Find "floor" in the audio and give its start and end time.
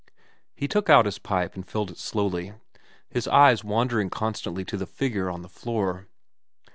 5.47-6.07